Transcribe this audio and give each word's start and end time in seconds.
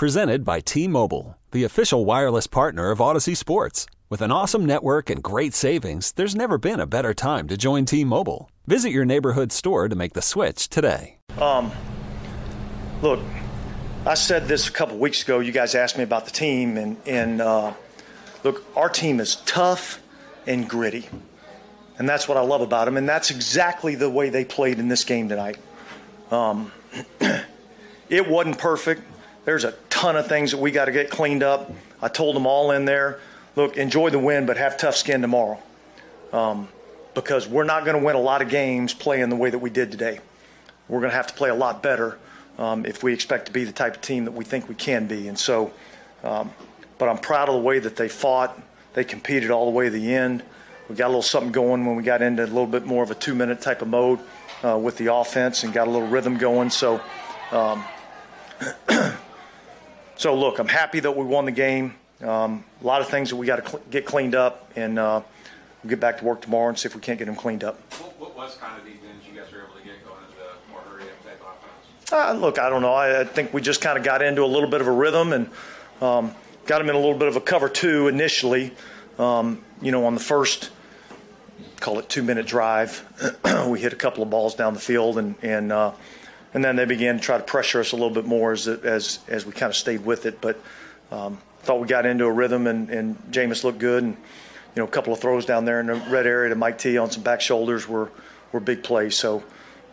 Presented 0.00 0.46
by 0.46 0.60
T 0.60 0.88
Mobile, 0.88 1.36
the 1.50 1.64
official 1.64 2.06
wireless 2.06 2.46
partner 2.46 2.90
of 2.90 3.00
Audacy 3.00 3.36
Sports. 3.36 3.84
With 4.08 4.22
an 4.22 4.32
awesome 4.32 4.64
network 4.64 5.10
and 5.10 5.22
great 5.22 5.52
savings, 5.52 6.12
there's 6.12 6.34
never 6.34 6.56
been 6.56 6.80
a 6.80 6.86
better 6.86 7.12
time 7.12 7.46
to 7.48 7.58
join 7.58 7.84
T 7.84 8.02
Mobile. 8.02 8.50
Visit 8.66 8.92
your 8.92 9.04
neighborhood 9.04 9.52
store 9.52 9.90
to 9.90 9.94
make 9.94 10.14
the 10.14 10.22
switch 10.22 10.70
today. 10.70 11.18
Um, 11.38 11.70
look, 13.02 13.20
I 14.06 14.14
said 14.14 14.48
this 14.48 14.68
a 14.68 14.72
couple 14.72 14.96
weeks 14.96 15.22
ago. 15.22 15.40
You 15.40 15.52
guys 15.52 15.74
asked 15.74 15.98
me 15.98 16.02
about 16.02 16.24
the 16.24 16.30
team, 16.30 16.78
and, 16.78 16.96
and 17.04 17.42
uh, 17.42 17.74
look, 18.42 18.64
our 18.74 18.88
team 18.88 19.20
is 19.20 19.36
tough 19.44 20.00
and 20.46 20.66
gritty. 20.66 21.10
And 21.98 22.08
that's 22.08 22.26
what 22.26 22.38
I 22.38 22.40
love 22.40 22.62
about 22.62 22.86
them, 22.86 22.96
and 22.96 23.06
that's 23.06 23.30
exactly 23.30 23.96
the 23.96 24.08
way 24.08 24.30
they 24.30 24.46
played 24.46 24.78
in 24.78 24.88
this 24.88 25.04
game 25.04 25.28
tonight. 25.28 25.58
Um, 26.30 26.72
it 28.08 28.26
wasn't 28.26 28.56
perfect. 28.56 29.02
There's 29.44 29.64
a 29.64 29.72
ton 30.00 30.16
of 30.16 30.26
things 30.26 30.52
that 30.52 30.56
we 30.56 30.70
got 30.70 30.86
to 30.86 30.92
get 30.92 31.10
cleaned 31.10 31.42
up. 31.42 31.70
I 32.00 32.08
told 32.08 32.34
them 32.34 32.46
all 32.46 32.70
in 32.70 32.86
there 32.86 33.20
look, 33.54 33.76
enjoy 33.76 34.08
the 34.08 34.18
win, 34.18 34.46
but 34.46 34.56
have 34.56 34.78
tough 34.78 34.96
skin 34.96 35.20
tomorrow. 35.20 35.60
Um, 36.32 36.68
because 37.12 37.46
we're 37.46 37.64
not 37.64 37.84
going 37.84 37.98
to 37.98 38.04
win 38.04 38.16
a 38.16 38.20
lot 38.20 38.40
of 38.40 38.48
games 38.48 38.94
playing 38.94 39.28
the 39.28 39.36
way 39.36 39.50
that 39.50 39.58
we 39.58 39.68
did 39.68 39.90
today. 39.90 40.20
We're 40.88 41.00
going 41.00 41.10
to 41.10 41.16
have 41.16 41.26
to 41.26 41.34
play 41.34 41.50
a 41.50 41.54
lot 41.54 41.82
better 41.82 42.18
um, 42.56 42.86
if 42.86 43.02
we 43.02 43.12
expect 43.12 43.46
to 43.46 43.52
be 43.52 43.64
the 43.64 43.72
type 43.72 43.96
of 43.96 44.00
team 44.00 44.24
that 44.24 44.30
we 44.30 44.44
think 44.44 44.68
we 44.70 44.74
can 44.74 45.06
be. 45.06 45.28
And 45.28 45.38
so, 45.38 45.70
um, 46.24 46.50
but 46.96 47.10
I'm 47.10 47.18
proud 47.18 47.50
of 47.50 47.56
the 47.56 47.60
way 47.60 47.78
that 47.80 47.96
they 47.96 48.08
fought. 48.08 48.58
They 48.94 49.04
competed 49.04 49.50
all 49.50 49.66
the 49.66 49.76
way 49.76 49.86
to 49.86 49.90
the 49.90 50.14
end. 50.14 50.42
We 50.88 50.94
got 50.94 51.06
a 51.06 51.08
little 51.08 51.20
something 51.20 51.52
going 51.52 51.84
when 51.84 51.96
we 51.96 52.02
got 52.02 52.22
into 52.22 52.42
a 52.42 52.46
little 52.46 52.66
bit 52.66 52.86
more 52.86 53.02
of 53.02 53.10
a 53.10 53.14
two 53.14 53.34
minute 53.34 53.60
type 53.60 53.82
of 53.82 53.88
mode 53.88 54.20
uh, 54.64 54.78
with 54.78 54.96
the 54.96 55.12
offense 55.12 55.62
and 55.62 55.74
got 55.74 55.88
a 55.88 55.90
little 55.90 56.08
rhythm 56.08 56.38
going. 56.38 56.70
So, 56.70 57.02
um, 57.50 57.84
so 60.20 60.34
look, 60.34 60.58
I'm 60.58 60.68
happy 60.68 61.00
that 61.00 61.16
we 61.16 61.24
won 61.24 61.46
the 61.46 61.50
game. 61.50 61.94
Um, 62.20 62.62
a 62.82 62.86
lot 62.86 63.00
of 63.00 63.08
things 63.08 63.30
that 63.30 63.36
we 63.36 63.46
got 63.46 63.56
to 63.56 63.66
cl- 63.66 63.82
get 63.90 64.04
cleaned 64.04 64.34
up, 64.34 64.70
and 64.76 64.98
uh, 64.98 65.22
we'll 65.82 65.88
get 65.88 65.98
back 65.98 66.18
to 66.18 66.24
work 66.26 66.42
tomorrow 66.42 66.68
and 66.68 66.78
see 66.78 66.88
if 66.88 66.94
we 66.94 67.00
can't 67.00 67.18
get 67.18 67.24
them 67.24 67.34
cleaned 67.34 67.64
up. 67.64 67.80
What, 67.94 68.20
what 68.20 68.36
was 68.36 68.58
kind 68.58 68.78
of 68.78 68.84
the 68.84 68.92
advantage 68.92 69.26
you 69.26 69.40
guys 69.40 69.50
were 69.50 69.60
able 69.60 69.78
to 69.78 69.82
get 69.82 70.04
going 70.04 70.20
into 70.26 70.36
the 70.36 70.70
more 70.70 70.82
hurry 70.82 71.04
up 71.04 71.24
type 71.24 71.40
offense? 71.40 72.12
Uh, 72.12 72.38
look, 72.38 72.58
I 72.58 72.68
don't 72.68 72.82
know. 72.82 72.92
I, 72.92 73.20
I 73.22 73.24
think 73.24 73.54
we 73.54 73.62
just 73.62 73.80
kind 73.80 73.96
of 73.96 74.04
got 74.04 74.20
into 74.20 74.44
a 74.44 74.46
little 74.46 74.68
bit 74.68 74.82
of 74.82 74.88
a 74.88 74.92
rhythm 74.92 75.32
and 75.32 75.48
um, 76.02 76.34
got 76.66 76.80
them 76.80 76.90
in 76.90 76.96
a 76.96 76.98
little 76.98 77.18
bit 77.18 77.28
of 77.28 77.36
a 77.36 77.40
cover 77.40 77.70
two 77.70 78.08
initially. 78.08 78.74
Um, 79.18 79.64
you 79.80 79.90
know, 79.90 80.04
on 80.04 80.12
the 80.12 80.20
first, 80.20 80.68
call 81.80 81.98
it 81.98 82.10
two 82.10 82.22
minute 82.22 82.44
drive, 82.44 83.06
we 83.68 83.80
hit 83.80 83.94
a 83.94 83.96
couple 83.96 84.22
of 84.22 84.28
balls 84.28 84.54
down 84.54 84.74
the 84.74 84.80
field 84.80 85.16
and 85.16 85.34
and 85.40 85.72
uh, 85.72 85.92
and 86.54 86.64
then 86.64 86.76
they 86.76 86.84
began 86.84 87.16
to 87.16 87.20
try 87.20 87.36
to 87.36 87.44
pressure 87.44 87.80
us 87.80 87.92
a 87.92 87.96
little 87.96 88.10
bit 88.10 88.26
more 88.26 88.52
as 88.52 88.66
as 88.66 89.20
as 89.28 89.46
we 89.46 89.52
kind 89.52 89.70
of 89.70 89.76
stayed 89.76 90.04
with 90.04 90.26
it. 90.26 90.40
But 90.40 90.60
um, 91.10 91.38
thought 91.62 91.80
we 91.80 91.86
got 91.86 92.06
into 92.06 92.24
a 92.24 92.32
rhythm 92.32 92.66
and 92.66 92.90
and 92.90 93.16
Jameis 93.30 93.64
looked 93.64 93.78
good 93.78 94.02
and 94.02 94.14
you 94.14 94.82
know 94.82 94.84
a 94.84 94.90
couple 94.90 95.12
of 95.12 95.20
throws 95.20 95.44
down 95.46 95.64
there 95.64 95.80
in 95.80 95.86
the 95.86 95.94
red 95.94 96.26
area 96.26 96.48
to 96.48 96.54
Mike 96.54 96.78
T 96.78 96.98
on 96.98 97.10
some 97.10 97.22
back 97.22 97.40
shoulders 97.40 97.88
were 97.88 98.10
were 98.52 98.60
big 98.60 98.82
plays. 98.82 99.16
So 99.16 99.42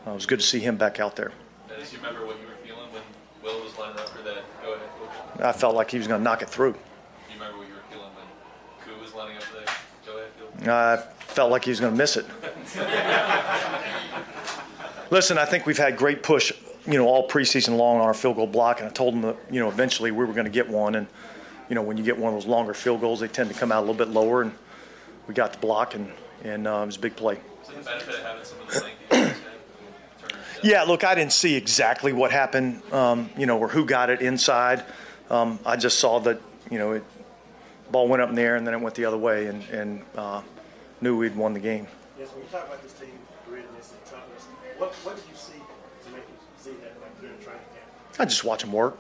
uh, 0.06 0.12
it 0.12 0.16
was 0.16 0.26
good 0.26 0.40
to 0.40 0.46
see 0.46 0.60
him 0.60 0.78
back 0.78 1.00
out 1.00 1.16
there. 1.16 1.32
Dennis, 1.68 1.92
you 1.92 2.00
remember 2.00 2.26
what 2.26 2.38
you 2.42 2.48
were 2.48 2.54
feeling 2.66 2.92
when 2.92 3.04
Will 3.44 3.64
was 3.64 3.78
lining 3.78 4.00
up 4.00 4.10
for 4.10 4.24
that 4.24 4.44
go 4.64 4.74
ahead 4.74 4.90
field? 4.98 5.42
I 5.42 5.52
felt 5.52 5.76
like 5.76 5.92
he 5.92 5.98
was 5.98 6.08
going 6.08 6.20
to 6.20 6.24
knock 6.24 6.42
it 6.42 6.50
through. 6.50 6.70
You 6.70 7.36
remember 7.36 7.60
what 7.60 7.68
you 7.68 7.74
were 7.76 7.82
feeling 7.92 8.10
when 8.16 8.96
Koo 8.96 9.02
was 9.02 9.14
lining 9.14 9.38
up 9.38 9.44
for 9.44 9.60
that 9.60 9.70
go 10.06 10.18
ahead 10.18 10.32
field? 10.38 10.70
I 10.70 10.98
felt 11.20 11.52
like 11.52 11.66
he 11.66 11.70
was 11.70 11.80
going 11.80 11.94
to 11.94 11.98
miss 11.98 12.18
it. 12.18 12.26
Listen, 15.10 15.38
I 15.38 15.46
think 15.46 15.66
we've 15.66 15.78
had 15.78 15.96
great 15.96 16.22
push, 16.22 16.52
you 16.86 16.96
know, 16.96 17.08
all 17.08 17.30
preseason 17.30 17.78
long 17.78 17.98
on 17.98 18.02
our 18.02 18.14
field 18.14 18.36
goal 18.36 18.48
block, 18.48 18.80
and 18.80 18.90
I 18.90 18.92
told 18.92 19.14
them 19.14 19.22
that, 19.22 19.38
you 19.50 19.60
know, 19.60 19.70
eventually 19.70 20.12
we 20.12 20.26
were 20.26 20.34
going 20.34 20.46
to 20.46 20.52
get 20.52 20.68
one. 20.68 20.96
And, 20.96 21.08
you 21.70 21.76
know, 21.76 21.82
when 21.82 21.96
you 21.98 22.04
get 22.04 22.18
one 22.18 22.34
of 22.34 22.40
those 22.40 22.48
longer 22.48 22.74
field 22.74 23.00
goals, 23.00 23.22
they 23.22 23.30
tend 23.30 23.50
to 23.50 23.56
come 23.56 23.72
out 23.72 23.80
a 23.80 23.86
little 23.86 23.96
bit 23.96 24.10
lower, 24.10 24.42
and 24.42 24.52
we 25.28 25.34
got 25.34 25.54
the 25.54 25.60
block, 25.60 25.96
and, 25.96 26.12
and 26.44 26.68
uh, 26.68 26.82
it 26.84 26.88
was 26.88 26.98
a 26.98 27.00
big 27.00 27.16
play. 27.16 27.36
Is 27.36 27.70
it 27.70 27.78
the 27.78 27.84
benefit 27.84 28.16
of 28.16 28.24
having 28.24 28.44
some 28.44 28.60
of 28.60 28.68
the 28.68 28.82
length 28.82 28.98
you 29.10 29.18
guys 29.18 29.28
had? 29.28 30.30
Turner 30.30 30.44
and 30.56 30.64
Yeah, 30.64 30.84
look, 30.84 31.06
I 31.06 31.16
didn't 31.16 31.34
see 31.34 31.56
exactly 31.56 32.12
what 32.12 32.32
happened, 32.32 32.82
um, 32.92 33.30
you 33.38 33.46
know, 33.46 33.58
or 33.60 33.70
who 33.70 33.86
got 33.86 34.10
it 34.10 34.22
inside. 34.22 34.84
Um, 35.30 35.60
I 35.66 35.78
just 35.78 36.00
saw 36.00 36.20
that, 36.20 36.42
you 36.70 36.80
know, 36.80 36.94
it, 36.94 37.04
ball 37.92 38.10
went 38.10 38.22
up 38.22 38.28
in 38.30 38.36
the 38.36 38.42
air 38.42 38.58
and 38.58 38.68
then 38.68 38.74
it 38.74 38.82
went 38.82 38.96
the 38.96 39.06
other 39.06 39.18
way, 39.18 39.48
and, 39.48 39.64
and 39.70 40.04
uh, 40.18 40.42
knew 41.00 41.18
we'd 41.18 41.36
won 41.36 41.54
the 41.54 41.62
game. 41.62 41.88
Yes, 42.20 42.30
when 42.34 42.44
you 42.44 42.50
talk 42.50 42.68
about 42.68 42.84
this 42.84 42.94
team, 42.94 43.08
grittiness 43.10 43.12
and 43.12 43.14
toughness, 43.14 43.27
what, 45.08 45.16
did 45.16 45.26
you 45.30 45.36
see 45.36 45.54
to 46.06 46.12
make 46.12 46.24
you 46.28 46.36
see 46.58 46.72
that 46.82 47.00
like 47.02 47.20
during 47.22 47.38
training 47.40 47.62
camp? 47.74 48.20
I 48.20 48.26
just 48.26 48.44
watch 48.44 48.62
them 48.62 48.74
work. 48.74 49.00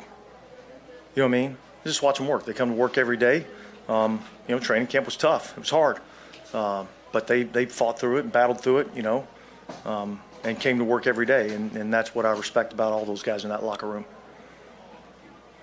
You 1.15 1.23
know 1.23 1.27
what 1.29 1.37
I 1.37 1.41
mean? 1.41 1.57
I 1.83 1.87
just 1.87 2.01
watch 2.01 2.17
them 2.17 2.27
work. 2.27 2.45
They 2.45 2.53
come 2.53 2.69
to 2.69 2.75
work 2.75 2.97
every 2.97 3.17
day. 3.17 3.45
Um, 3.89 4.21
you 4.47 4.55
know, 4.55 4.59
training 4.59 4.87
camp 4.87 5.05
was 5.05 5.17
tough. 5.17 5.51
It 5.57 5.59
was 5.59 5.69
hard, 5.69 5.99
Um 6.53 6.87
but 7.11 7.25
they 7.25 7.43
they 7.43 7.65
fought 7.65 7.99
through 7.99 8.17
it 8.17 8.21
and 8.21 8.31
battled 8.31 8.61
through 8.61 8.79
it. 8.79 8.89
You 8.95 9.01
know, 9.01 9.27
um, 9.85 10.21
and 10.43 10.59
came 10.59 10.77
to 10.77 10.83
work 10.83 11.07
every 11.07 11.25
day, 11.25 11.53
and, 11.53 11.75
and 11.75 11.93
that's 11.93 12.13
what 12.13 12.25
I 12.25 12.31
respect 12.31 12.73
about 12.73 12.93
all 12.93 13.05
those 13.05 13.23
guys 13.23 13.43
in 13.43 13.49
that 13.49 13.63
locker 13.63 13.87
room. 13.87 14.05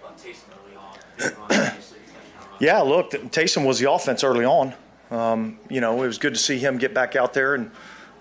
on 0.04 0.12
Taysom 0.14 0.44
early 0.64 0.76
on. 0.76 0.98
Being 1.18 1.32
on, 1.36 1.42
obviously, 1.42 1.98
he's 2.00 2.12
gonna 2.12 2.48
run. 2.50 2.58
Yeah, 2.60 2.80
look, 2.80 3.10
Taysom 3.12 3.66
was 3.66 3.78
the 3.78 3.90
offense 3.90 4.24
early 4.24 4.44
on. 4.44 4.74
Um, 5.10 5.58
you 5.70 5.80
know, 5.80 6.02
it 6.02 6.06
was 6.06 6.18
good 6.18 6.34
to 6.34 6.40
see 6.40 6.58
him 6.58 6.78
get 6.78 6.92
back 6.94 7.14
out 7.14 7.34
there, 7.34 7.54
and 7.54 7.70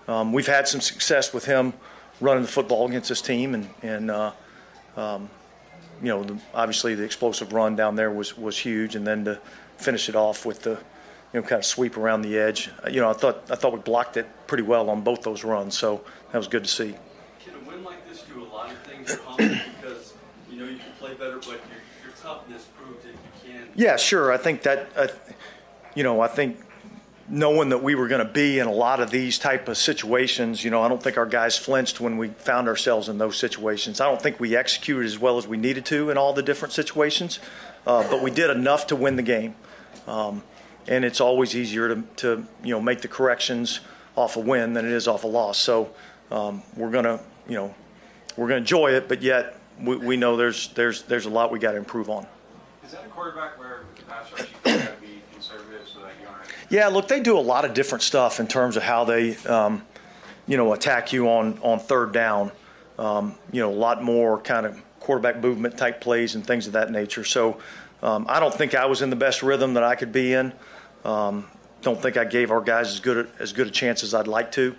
um, 0.06 0.32
we've 0.32 0.46
had 0.46 0.68
some 0.68 0.80
success 0.80 1.32
with 1.32 1.46
him 1.46 1.72
running 2.20 2.42
the 2.42 2.48
football 2.48 2.86
against 2.88 3.08
this 3.08 3.20
team, 3.22 3.54
and 3.54 3.68
and 3.82 4.10
uh, 4.10 4.32
um, 4.96 5.28
you 6.02 6.08
know, 6.08 6.22
the, 6.24 6.38
obviously 6.54 6.94
the 6.94 7.04
explosive 7.04 7.52
run 7.52 7.76
down 7.76 7.96
there 7.96 8.10
was 8.10 8.36
was 8.36 8.58
huge, 8.58 8.96
and 8.96 9.06
then 9.06 9.24
to 9.24 9.38
finish 9.78 10.08
it 10.08 10.16
off 10.16 10.46
with 10.46 10.62
the 10.62 10.78
you 11.32 11.40
know 11.40 11.42
kind 11.42 11.58
of 11.58 11.64
sweep 11.64 11.96
around 11.96 12.22
the 12.22 12.38
edge. 12.38 12.70
Uh, 12.84 12.90
You 12.90 13.00
know, 13.00 13.10
I 13.10 13.14
thought 13.14 13.50
I 13.50 13.56
thought 13.56 13.72
we 13.72 13.80
blocked 13.80 14.16
it 14.16 14.26
pretty 14.46 14.64
well 14.64 14.90
on 14.90 15.02
both 15.02 15.22
those 15.22 15.44
runs, 15.44 15.76
so 15.76 16.04
that 16.32 16.38
was 16.38 16.48
good 16.48 16.64
to 16.64 16.70
see. 16.70 16.94
Can 17.44 17.54
a 17.54 17.68
win 17.68 17.84
like 17.84 18.08
this 18.08 18.22
do 18.22 18.42
a 18.42 18.44
lot 18.44 18.70
of 18.70 18.78
things 18.78 19.18
because 19.36 20.14
you 20.50 20.58
know 20.58 20.66
you 20.66 20.78
can 20.78 20.92
play 20.98 21.14
better, 21.14 21.36
but 21.36 21.46
your, 21.46 21.58
your 22.04 22.12
toughness 22.22 22.66
proves 22.76 23.02
that 23.04 23.10
you 23.12 23.52
can. 23.52 23.68
Yeah, 23.74 23.96
sure. 23.96 24.32
I 24.32 24.36
think 24.36 24.62
that, 24.62 24.88
uh, 24.96 25.08
you 25.94 26.04
know, 26.04 26.20
I 26.20 26.28
think 26.28 26.58
knowing 27.28 27.70
that 27.70 27.82
we 27.82 27.94
were 27.94 28.08
going 28.08 28.24
to 28.24 28.32
be 28.32 28.58
in 28.58 28.66
a 28.66 28.72
lot 28.72 29.00
of 29.00 29.10
these 29.10 29.38
type 29.38 29.68
of 29.68 29.76
situations, 29.76 30.62
you 30.62 30.70
know, 30.70 30.82
I 30.82 30.88
don't 30.88 31.02
think 31.02 31.16
our 31.16 31.26
guys 31.26 31.56
flinched 31.56 32.00
when 32.00 32.18
we 32.18 32.28
found 32.28 32.68
ourselves 32.68 33.08
in 33.08 33.18
those 33.18 33.36
situations. 33.36 34.00
I 34.00 34.06
don't 34.06 34.20
think 34.20 34.38
we 34.38 34.56
executed 34.56 35.06
as 35.06 35.18
well 35.18 35.38
as 35.38 35.46
we 35.46 35.56
needed 35.56 35.86
to 35.86 36.10
in 36.10 36.18
all 36.18 36.32
the 36.34 36.42
different 36.42 36.72
situations, 36.72 37.40
uh, 37.86 38.08
but 38.10 38.22
we 38.22 38.30
did 38.30 38.50
enough 38.50 38.88
to 38.88 38.96
win 38.96 39.16
the 39.16 39.22
game. 39.22 39.54
Um, 40.06 40.42
and 40.86 41.04
it's 41.04 41.20
always 41.20 41.56
easier 41.56 41.94
to, 41.94 42.02
to, 42.16 42.46
you 42.62 42.74
know, 42.74 42.80
make 42.80 43.00
the 43.00 43.08
corrections 43.08 43.80
off 44.16 44.36
a 44.36 44.40
win 44.40 44.74
than 44.74 44.84
it 44.84 44.92
is 44.92 45.08
off 45.08 45.24
a 45.24 45.26
loss. 45.26 45.58
So 45.58 45.94
um, 46.30 46.62
we're 46.76 46.90
going 46.90 47.04
to, 47.04 47.20
you 47.48 47.54
know, 47.54 47.74
we're 48.36 48.48
going 48.48 48.62
to 48.62 48.64
enjoy 48.64 48.92
it, 48.92 49.08
but 49.08 49.22
yet 49.22 49.58
we, 49.80 49.96
we 49.96 50.16
know 50.18 50.36
there's, 50.36 50.68
there's, 50.74 51.02
there's 51.02 51.24
a 51.24 51.30
lot 51.30 51.50
we 51.50 51.58
got 51.58 51.72
to 51.72 51.78
improve 51.78 52.10
on. 52.10 52.26
Is 52.84 52.92
that 52.92 53.04
a 53.06 53.08
quarterback 53.08 53.58
where 53.58 53.84
the 53.96 54.02
pass 54.02 54.30
rush 54.66 54.88
Yeah, 56.70 56.88
look, 56.88 57.08
they 57.08 57.20
do 57.20 57.38
a 57.38 57.40
lot 57.40 57.64
of 57.64 57.74
different 57.74 58.02
stuff 58.02 58.40
in 58.40 58.46
terms 58.46 58.76
of 58.76 58.82
how 58.82 59.04
they, 59.04 59.36
um, 59.46 59.82
you 60.46 60.56
know, 60.56 60.72
attack 60.72 61.12
you 61.12 61.28
on 61.28 61.58
on 61.62 61.78
third 61.78 62.12
down. 62.12 62.52
Um, 62.98 63.34
you 63.52 63.60
know, 63.60 63.70
a 63.70 63.74
lot 63.74 64.02
more 64.02 64.40
kind 64.40 64.66
of 64.66 64.80
quarterback 65.00 65.40
movement 65.40 65.76
type 65.76 66.00
plays 66.00 66.34
and 66.34 66.46
things 66.46 66.66
of 66.66 66.74
that 66.74 66.90
nature. 66.90 67.24
So, 67.24 67.58
um, 68.02 68.26
I 68.28 68.40
don't 68.40 68.54
think 68.54 68.74
I 68.74 68.86
was 68.86 69.02
in 69.02 69.10
the 69.10 69.16
best 69.16 69.42
rhythm 69.42 69.74
that 69.74 69.82
I 69.82 69.94
could 69.94 70.12
be 70.12 70.32
in. 70.32 70.52
Um, 71.04 71.46
don't 71.82 72.00
think 72.00 72.16
I 72.16 72.24
gave 72.24 72.50
our 72.50 72.60
guys 72.60 72.88
as 72.88 73.00
good 73.00 73.26
a, 73.26 73.42
as 73.42 73.52
good 73.52 73.66
a 73.66 73.70
chance 73.70 74.02
as 74.02 74.14
I'd 74.14 74.26
like 74.26 74.52
to. 74.52 74.74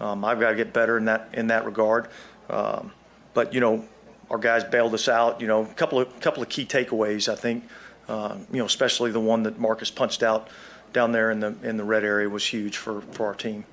Um, 0.00 0.24
I've 0.24 0.40
got 0.40 0.50
to 0.50 0.56
get 0.56 0.72
better 0.72 0.96
in 0.98 1.06
that 1.06 1.30
in 1.32 1.48
that 1.48 1.64
regard. 1.64 2.08
Um, 2.50 2.92
but 3.34 3.54
you 3.54 3.60
know, 3.60 3.84
our 4.30 4.38
guys 4.38 4.64
bailed 4.64 4.94
us 4.94 5.08
out. 5.08 5.40
You 5.40 5.46
know, 5.46 5.62
a 5.62 5.74
couple 5.74 6.00
of 6.00 6.20
couple 6.20 6.42
of 6.42 6.48
key 6.48 6.66
takeaways. 6.66 7.30
I 7.30 7.36
think, 7.36 7.64
um, 8.08 8.46
you 8.52 8.58
know, 8.58 8.66
especially 8.66 9.10
the 9.10 9.20
one 9.20 9.42
that 9.44 9.58
Marcus 9.58 9.90
punched 9.90 10.22
out 10.22 10.48
down 10.92 11.12
there 11.12 11.30
in 11.30 11.40
the 11.40 11.54
in 11.62 11.76
the 11.76 11.84
red 11.84 12.04
area 12.04 12.28
was 12.28 12.44
huge 12.44 12.76
for, 12.76 13.02
for 13.12 13.26
our 13.26 13.34
team. 13.34 13.64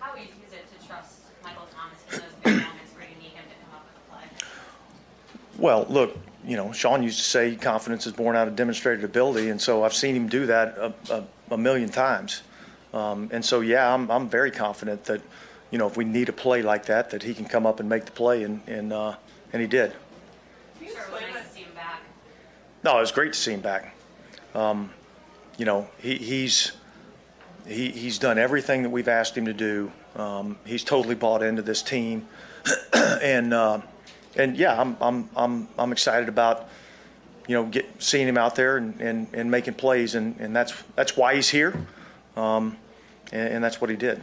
How 0.00 0.14
easy 0.16 0.30
is 0.46 0.52
it 0.52 0.80
to 0.80 0.86
trust 0.86 1.20
Michael 1.42 1.66
Thomas 1.72 1.98
in 2.12 2.18
those 2.18 2.34
big 2.42 2.52
moments 2.64 2.94
where 2.96 3.06
you 3.08 3.16
need 3.22 3.32
him 3.32 3.44
to 3.48 3.64
come 3.64 3.74
up 3.74 3.86
with 3.86 4.02
a 4.02 4.10
play? 4.10 4.48
Well, 5.58 5.86
look, 5.88 6.18
you 6.44 6.56
know, 6.56 6.72
Sean 6.72 7.02
used 7.02 7.18
to 7.18 7.24
say 7.24 7.54
confidence 7.56 8.06
is 8.06 8.12
born 8.12 8.36
out 8.36 8.48
of 8.48 8.56
demonstrated 8.56 9.04
ability, 9.04 9.48
and 9.50 9.60
so 9.60 9.84
I've 9.84 9.94
seen 9.94 10.14
him 10.14 10.28
do 10.28 10.46
that 10.46 10.76
a, 10.76 10.94
a, 11.10 11.24
a 11.54 11.56
million 11.56 11.88
times. 11.88 12.42
Um, 12.92 13.28
and 13.32 13.44
so, 13.44 13.60
yeah, 13.60 13.92
I'm, 13.92 14.10
I'm 14.10 14.28
very 14.28 14.50
confident 14.50 15.04
that, 15.04 15.20
you 15.70 15.78
know, 15.78 15.86
if 15.86 15.96
we 15.96 16.04
need 16.04 16.28
a 16.28 16.32
play 16.32 16.62
like 16.62 16.86
that, 16.86 17.10
that 17.10 17.22
he 17.22 17.34
can 17.34 17.44
come 17.44 17.66
up 17.66 17.80
and 17.80 17.88
make 17.88 18.04
the 18.04 18.12
play, 18.12 18.44
and 18.44 18.60
and 18.68 18.92
uh, 18.92 19.16
and 19.52 19.62
he 19.62 19.66
did. 19.66 19.92
Sure, 20.78 20.88
it 20.88 20.94
was 21.12 21.20
nice 21.22 21.48
to 21.48 21.52
see 21.52 21.60
him 21.62 21.74
back. 21.74 22.02
No, 22.84 22.98
it 22.98 23.00
was 23.00 23.12
great 23.12 23.32
to 23.32 23.38
see 23.38 23.52
him 23.52 23.60
back. 23.60 23.94
Um, 24.54 24.90
you 25.56 25.64
know, 25.64 25.88
he, 25.98 26.16
he's 26.16 26.72
he, 27.66 27.90
he's 27.90 28.18
done 28.18 28.38
everything 28.38 28.82
that 28.82 28.90
we've 28.90 29.08
asked 29.08 29.36
him 29.36 29.46
to 29.46 29.54
do. 29.54 29.90
Um, 30.16 30.58
he's 30.66 30.84
totally 30.84 31.14
bought 31.14 31.42
into 31.42 31.62
this 31.62 31.82
team, 31.82 32.28
and 32.94 33.54
uh, 33.54 33.80
and 34.36 34.56
yeah, 34.56 34.78
I'm 34.78 34.96
I'm 35.00 35.28
I'm 35.34 35.68
I'm 35.78 35.92
excited 35.92 36.28
about 36.28 36.68
you 37.46 37.54
know, 37.54 37.66
get 37.66 37.86
seeing 37.98 38.26
him 38.26 38.38
out 38.38 38.54
there 38.54 38.76
and, 38.76 39.00
and, 39.00 39.26
and 39.32 39.50
making 39.50 39.74
plays, 39.74 40.14
and, 40.14 40.38
and 40.40 40.54
that's 40.54 40.74
that's 40.96 41.16
why 41.16 41.34
he's 41.34 41.48
here, 41.48 41.74
um, 42.36 42.76
and, 43.32 43.54
and 43.54 43.64
that's 43.64 43.80
what 43.80 43.90
he 43.90 43.96
did. 43.96 44.16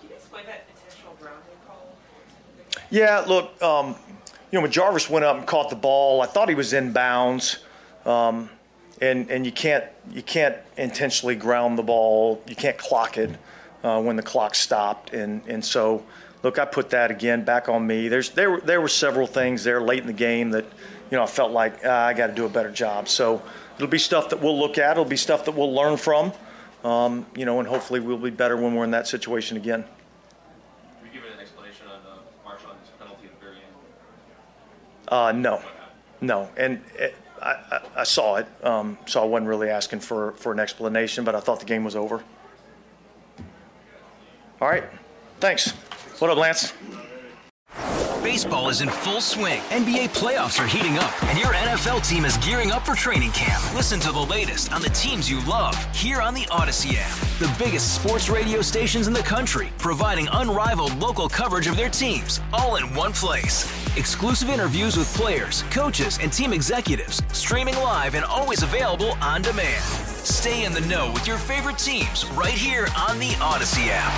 Can 0.00 0.10
you 0.10 0.14
explain 0.14 0.46
that 0.46 0.66
intentional 0.70 1.16
grounding 1.20 1.42
call? 1.66 1.96
Yeah, 2.90 3.24
look, 3.26 3.60
um, 3.62 3.96
you 4.50 4.58
know, 4.58 4.62
when 4.62 4.70
Jarvis 4.70 5.10
went 5.10 5.24
up 5.24 5.36
and 5.36 5.46
caught 5.46 5.70
the 5.70 5.76
ball, 5.76 6.22
I 6.22 6.26
thought 6.26 6.48
he 6.48 6.54
was 6.54 6.72
in 6.72 6.92
bounds, 6.92 7.58
um, 8.08 8.50
and 9.00 9.30
and 9.30 9.46
you 9.46 9.52
can't 9.52 9.84
you 10.10 10.22
can't 10.22 10.56
intentionally 10.76 11.36
ground 11.36 11.78
the 11.78 11.82
ball. 11.82 12.42
You 12.48 12.56
can't 12.56 12.78
clock 12.78 13.18
it 13.18 13.30
uh, 13.84 14.00
when 14.02 14.16
the 14.16 14.22
clock 14.22 14.54
stopped, 14.54 15.12
and 15.12 15.42
and 15.46 15.64
so. 15.64 16.04
Look, 16.40 16.56
I 16.56 16.66
put 16.66 16.90
that 16.90 17.10
again 17.10 17.44
back 17.44 17.68
on 17.68 17.84
me. 17.84 18.06
There's 18.06 18.30
there 18.30 18.48
were 18.52 18.60
there 18.60 18.80
were 18.80 18.86
several 18.86 19.26
things 19.26 19.64
there 19.64 19.80
late 19.80 20.02
in 20.02 20.06
the 20.06 20.12
game 20.12 20.50
that, 20.50 20.64
you 21.10 21.16
know, 21.16 21.24
I 21.24 21.26
felt 21.26 21.50
like 21.50 21.80
ah, 21.84 22.06
I 22.06 22.14
got 22.14 22.28
to 22.28 22.32
do 22.32 22.46
a 22.46 22.48
better 22.48 22.70
job. 22.70 23.08
So 23.08 23.42
it'll 23.74 23.88
be 23.88 23.98
stuff 23.98 24.30
that 24.30 24.40
we'll 24.40 24.56
look 24.56 24.78
at. 24.78 24.92
It'll 24.92 25.04
be 25.04 25.16
stuff 25.16 25.44
that 25.46 25.56
we'll 25.56 25.74
learn 25.74 25.96
from, 25.96 26.32
um, 26.84 27.26
you 27.34 27.44
know, 27.44 27.58
and 27.58 27.66
hopefully 27.66 27.98
we'll 27.98 28.18
be 28.18 28.30
better 28.30 28.56
when 28.56 28.76
we're 28.76 28.84
in 28.84 28.92
that 28.92 29.08
situation 29.08 29.56
again. 29.56 29.82
Can 29.82 31.12
you 31.12 31.20
give 31.20 31.28
an 31.28 31.40
explanation 31.40 31.88
on 31.88 31.96
uh, 32.06 32.20
Marshon's 32.44 32.88
penalty 33.00 33.26
at 33.26 33.40
the 33.40 33.44
very 33.44 33.56
end? 33.56 33.74
Uh, 35.08 35.32
no, 35.32 35.60
no, 36.20 36.48
and 36.56 36.80
I, 37.00 37.12
I, 37.42 37.80
I 37.96 38.04
saw 38.04 38.36
it, 38.36 38.46
um, 38.62 38.98
so 39.06 39.22
I 39.22 39.24
wasn't 39.24 39.48
really 39.48 39.68
asking 39.70 40.00
for, 40.00 40.32
for 40.32 40.52
an 40.52 40.60
explanation, 40.60 41.24
but 41.24 41.34
I 41.34 41.40
thought 41.40 41.60
the 41.60 41.66
game 41.66 41.84
was 41.84 41.96
over. 41.96 42.22
All 44.60 44.68
right, 44.68 44.84
thanks. 45.40 45.70
What 46.18 46.30
up, 46.30 46.38
Lance? 46.38 46.72
Baseball 48.22 48.68
is 48.68 48.80
in 48.80 48.90
full 48.90 49.20
swing. 49.20 49.60
NBA 49.70 50.08
playoffs 50.08 50.62
are 50.62 50.66
heating 50.66 50.98
up, 50.98 51.24
and 51.24 51.38
your 51.38 51.54
NFL 51.54 52.06
team 52.06 52.24
is 52.24 52.36
gearing 52.38 52.72
up 52.72 52.84
for 52.84 52.94
training 52.94 53.30
camp. 53.30 53.62
Listen 53.74 54.00
to 54.00 54.12
the 54.12 54.18
latest 54.18 54.72
on 54.72 54.82
the 54.82 54.90
teams 54.90 55.30
you 55.30 55.42
love 55.46 55.76
here 55.94 56.20
on 56.20 56.34
the 56.34 56.42
Audacy 56.46 56.96
app. 56.98 57.16
The 57.38 57.54
biggest 57.62 57.94
sports 57.94 58.28
radio 58.28 58.60
stations 58.60 59.06
in 59.06 59.12
the 59.12 59.20
country, 59.20 59.68
providing 59.78 60.28
unrivaled 60.32 60.96
local 60.96 61.28
coverage 61.28 61.68
of 61.68 61.76
their 61.76 61.88
teams, 61.88 62.40
all 62.52 62.76
in 62.76 62.92
one 62.94 63.12
place. 63.12 63.87
Exclusive 63.98 64.48
interviews 64.48 64.96
with 64.96 65.12
players, 65.14 65.64
coaches, 65.72 66.20
and 66.22 66.32
team 66.32 66.52
executives, 66.52 67.20
streaming 67.32 67.74
live 67.74 68.14
and 68.14 68.24
always 68.24 68.62
available 68.62 69.10
on 69.20 69.42
demand. 69.42 69.82
Stay 69.82 70.64
in 70.64 70.72
the 70.72 70.80
know 70.82 71.10
with 71.12 71.26
your 71.26 71.36
favorite 71.36 71.78
teams 71.78 72.24
right 72.26 72.52
here 72.52 72.86
on 72.96 73.18
the 73.18 73.30
Audacy 73.40 73.88
app. 73.90 74.08